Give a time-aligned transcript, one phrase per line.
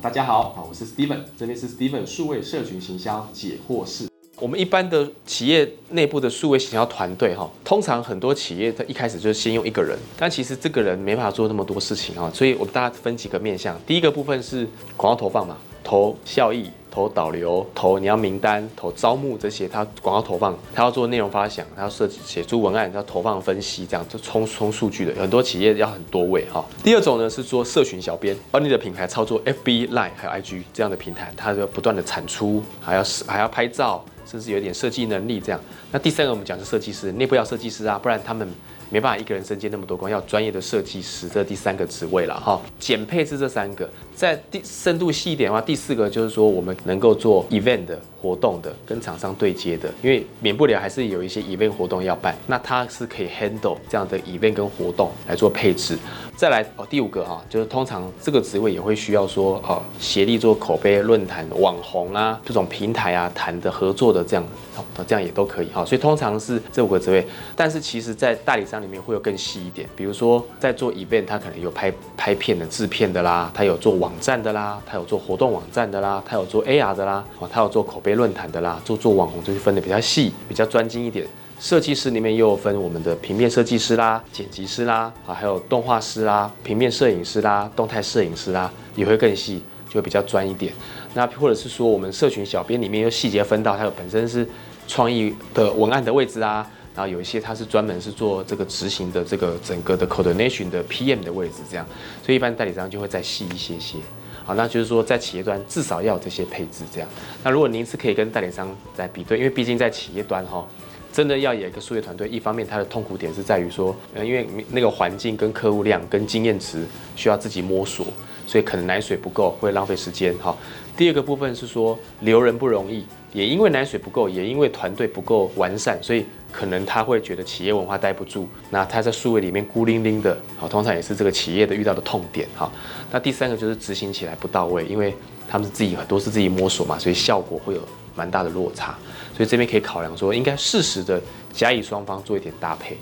[0.00, 4.06] 大家好，啊，我是 Steven，这边是 Steven 数位社群行销解惑室。
[4.38, 13.76] 我们一般的企业内部的数位行销团队，哈，通常很多企业它一开始就是先用一个人，但其实这个人没办法做那么多事情啊，所以我们大家分几个面向。
[13.84, 16.70] 第一个部分是广告投放嘛，投效益。
[16.90, 26.64] 投导流，投你要名单，投招募这些，他广告投放，他要做内容发想，他要设计写出文案，要投放分析，这样就冲冲数据的，很多企业要很多位哈。
[26.82, 35.60] 第二种呢是做社群小编，而你的品牌操作 FB、Line 还有 IG 这样的平台，它就不断的产出，还要还要拍照，甚至有点设计能力这样。
[35.90, 38.46] 那第三个我们讲是设计师，内部要设计师啊，不然他们。
[38.90, 42.58] 没办法一个人身兼那么多工，要专业的设计师，这第三个职位了哈。
[42.80, 47.84] 减配是这三个，在第深度细一点的话，第四个就是说我们能够做 event
[48.20, 55.96] 活动的，跟厂商对接的，因为免不了还是有一些 event 活动要办，那它是可以 handle 这样的 event 跟活动来做配置。
[56.36, 64.44] 再来哦，第五个哈，就是通常这个职位也会需要说哦，协力做口碑论坛、网红啊这种平台啊谈的合作的这样，
[64.76, 65.84] 哦这样也都可以哈。
[65.84, 67.26] 所以通常是这五个职位，
[67.56, 81.26] 但是其实在代理商里面会有更细一点，比如说在做 event，他可能有拍拍片的制片的啦，他有做网站的啦，他有做活动网站的啦，他有做 AR 的啦，哦，他有做口碑论坛的啦，做做网红就是分的比较细，比较专精一点。
[81.60, 89.60] 设计师里面又有分我们的平面设计师啦、剪辑师啦，啊，还有动画师啦、平面摄影师啦、动态摄影师啦，也会更细，
[89.90, 90.72] 就比较专一点。
[91.14, 94.46] 那或者是说，我们社群小编里面又细节分到，它有本身是
[94.86, 96.64] 创意的文案的位置啊，
[96.98, 101.86] 然后有一些它是专门是做这个执行的这个整个的 coordination 的 PM 的位置，这样，
[102.24, 103.98] 所以一般代理商就会再细一些些。
[104.44, 107.08] 好，那就是说在企业端至少要有这些配置，这样。
[107.44, 110.66] 那如果您是可以跟代理商来比对，因为毕竟在企业端哈。
[111.10, 116.84] 真的要有一个数学团队，一方面它的痛苦点是在于说，呃，因为那个环境跟客户量跟经验值
[117.16, 118.06] 需要自己摸索，
[118.48, 120.56] 所以可能奶水不够，会浪费时间哈。
[120.96, 132.68] 第二个部分是说留人不容易，也因为奶水不够，也因为团队不够完善，所以可能他会觉得企业文化待不住，那他在数位里面孤零零的，好，通常也是这个企业的遇到的痛点哈。
[133.12, 135.14] 那第三个就是执行起来不到位，因为
[135.46, 137.80] 他们是自己很多是自己摸索嘛，所以效果会有。
[138.16, 138.98] 蛮大的落差，
[139.36, 141.22] 所以这边可以考量说，应该适时的
[141.52, 142.98] 甲乙双方做一点搭配。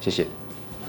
[0.00, 0.26] 谢谢。